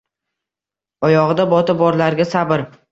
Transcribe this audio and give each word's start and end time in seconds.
Oyogʻida 1.09 1.47
boti 1.55 1.79
borlarga 1.85 2.31
sabr... 2.37 2.71